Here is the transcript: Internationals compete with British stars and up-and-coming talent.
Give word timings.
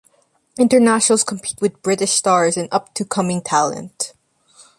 Internationals 0.57 1.23
compete 1.23 1.61
with 1.61 1.79
British 1.83 2.09
stars 2.13 2.57
and 2.57 2.67
up-and-coming 2.71 3.39
talent. 3.39 4.13